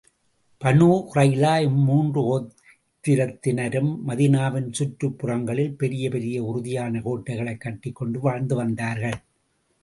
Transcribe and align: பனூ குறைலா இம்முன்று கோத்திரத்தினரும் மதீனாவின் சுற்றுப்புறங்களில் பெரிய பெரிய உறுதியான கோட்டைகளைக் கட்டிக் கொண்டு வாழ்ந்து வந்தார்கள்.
பனூ 0.63 0.87
குறைலா 1.13 1.51
இம்முன்று 1.59 2.21
கோத்திரத்தினரும் 2.29 3.91
மதீனாவின் 4.07 4.71
சுற்றுப்புறங்களில் 4.79 5.75
பெரிய 5.77 6.09
பெரிய 6.09 6.43
உறுதியான 6.43 6.99
கோட்டைகளைக் 6.99 7.61
கட்டிக் 7.61 7.95
கொண்டு 7.95 8.19
வாழ்ந்து 8.19 8.55
வந்தார்கள். 8.55 9.19